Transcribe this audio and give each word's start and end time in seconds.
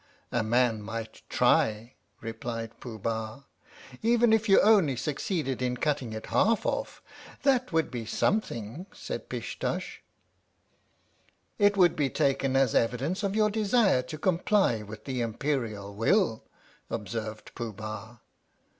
"A 0.31 0.41
man 0.41 0.81
might 0.81 1.21
try," 1.29 1.93
replied 2.21 2.79
Pooh 2.79 2.97
Bah." 2.97 3.41
Even 4.01 4.33
if 4.33 4.49
you 4.49 4.59
only 4.59 4.95
succeeded 4.95 5.61
in 5.61 5.77
cutting 5.77 6.11
it 6.11 6.25
half 6.33 6.65
off, 6.65 7.03
that 7.43 7.71
would 7.71 7.91
be 7.91 8.07
something," 8.07 8.87
said 8.91 9.29
Pish 9.29 9.59
Tush." 9.59 9.99
It 11.59 11.77
would 11.77 11.95
be 11.95 12.09
taken 12.09 12.55
as 12.55 12.73
evidence 12.73 13.21
of 13.21 13.35
your 13.35 13.51
desire 13.51 14.01
to 14.01 14.17
comply 14.17 14.81
with 14.81 15.05
the 15.05 15.21
Imperial 15.21 15.93
will," 15.93 16.45
observed 16.89 17.53
Pooh 17.53 17.71
Bah. 17.71 18.17